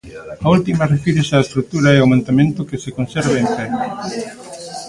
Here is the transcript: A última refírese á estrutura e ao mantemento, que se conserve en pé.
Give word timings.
A 0.45 0.47
última 0.57 0.89
refírese 0.93 1.33
á 1.39 1.41
estrutura 1.45 1.89
e 1.91 1.99
ao 1.99 2.11
mantemento, 2.13 2.67
que 2.69 2.81
se 2.83 2.93
conserve 2.97 3.37
en 3.43 3.47
pé. 3.57 3.65